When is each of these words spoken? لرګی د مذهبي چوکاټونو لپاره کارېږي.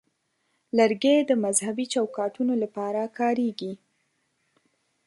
لرګی 0.77 1.17
د 1.29 1.31
مذهبي 1.45 1.85
چوکاټونو 1.93 2.53
لپاره 2.63 3.01
کارېږي. 3.17 3.73